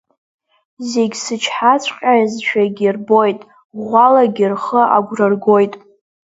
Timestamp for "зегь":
0.89-1.15